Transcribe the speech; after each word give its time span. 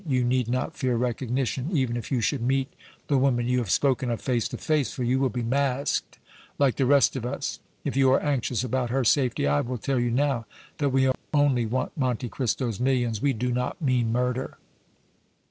You 0.07 0.23
need 0.23 0.47
not 0.47 0.75
fear 0.75 0.95
recognition, 0.95 1.69
even 1.77 1.95
if 1.95 2.11
you 2.11 2.21
should 2.21 2.41
meet 2.41 2.73
the 3.07 3.19
woman 3.19 3.47
you 3.47 3.59
have 3.59 3.69
spoken 3.69 4.09
of 4.09 4.19
face 4.19 4.47
to 4.47 4.57
face, 4.57 4.91
for 4.91 5.03
you 5.03 5.19
will 5.19 5.29
be 5.29 5.43
masked 5.43 6.17
like 6.57 6.77
the 6.77 6.87
rest 6.87 7.15
of 7.15 7.23
us. 7.23 7.59
If 7.85 7.95
you 7.95 8.11
are 8.11 8.19
anxious 8.19 8.63
about 8.63 8.89
her 8.89 9.03
safety, 9.03 9.45
I 9.45 9.61
will 9.61 9.77
tell 9.77 9.99
you 9.99 10.09
now 10.09 10.47
that 10.79 10.89
we 10.89 11.11
only 11.35 11.67
want 11.67 11.95
Monte 11.95 12.29
Cristo's 12.29 12.79
millions; 12.79 13.21
we 13.21 13.31
do 13.31 13.51
not 13.51 13.79
mean 13.79 14.11
murder." 14.11 14.57